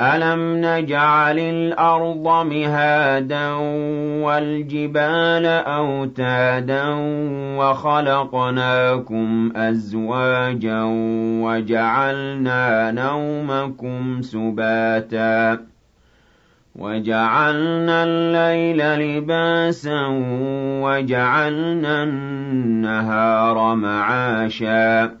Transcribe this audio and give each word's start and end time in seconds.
أَلَمْ 0.00 0.56
نَجْعَلِ 0.64 1.38
الْأَرْضَ 1.38 2.46
مِهَادًا 2.46 3.52
وَالْجِبَالَ 4.24 5.46
أَوْتَادًا 5.46 6.84
وَخَلَقْنَاكُمْ 7.58 9.52
أَزْوَاجًا 9.56 10.82
وَجَعَلْنَا 11.44 12.90
نَوْمَكُمْ 12.90 14.22
سُبَاتًا 14.22 15.60
وَجَعَلْنَا 16.76 18.04
اللَّيْلَ 18.04 18.80
لِبَاسًا 18.98 20.06
وَجَعَلْنَا 20.82 22.02
النَّهَارَ 22.02 23.74
مَعَاشًا 23.74 25.20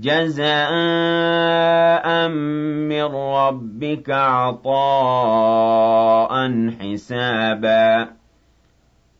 جَزَاءً 0.00 0.68
مِّن 2.88 3.02
رَّبِّكَ 3.02 4.10
عَطَاءً 4.10 4.72
حِسَابًا. 6.80 8.08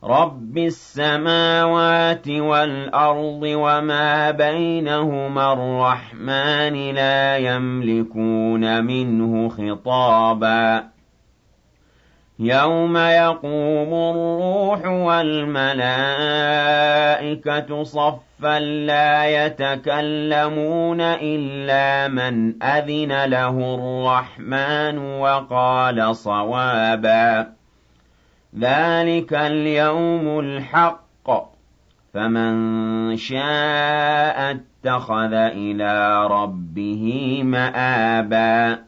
رَّبِّ 0.05 0.59
السَّمَاوَاتِ 0.59 2.28
وَالْأَرْضِ 2.28 3.41
وَمَا 3.43 4.31
بَيْنَهُمَا 4.31 5.53
الرَّحْمَٰنِ 5.53 6.94
لَا 6.94 7.37
يَمْلِكُونَ 7.37 8.84
مِنْهُ 8.84 9.49
خِطَابًا. 9.49 10.98
يَوْمَ 12.41 12.97
يَقُومُ 12.97 13.94
الرُّوحُ 13.94 14.87
وَالْمَلَائِكَةُ 14.87 15.82
صَفًّا 17.82 18.59
لَّا 18.60 19.25
يَتَكَلَّمُونَ 19.47 21.00
إِلَّا 21.00 22.09
مَنْ 22.09 22.62
أَذِنَ 22.62 23.25
لَهُ 23.25 23.75
الرَّحْمَٰنُ 23.75 24.99
وَقَالَ 24.99 26.16
صَوَابًا 26.16 27.47
ذَٰلِكَ 28.59 29.32
الْيَوْمُ 29.34 30.38
الْحَقُّ 30.41 31.28
ۖ 31.28 31.32
فَمَن 32.15 33.16
شَاءَ 33.16 34.56
اتَّخَذَ 34.56 35.32
إِلَىٰ 35.34 36.26
رَبِّهِ 36.31 37.41
مَآبًا 37.44 38.88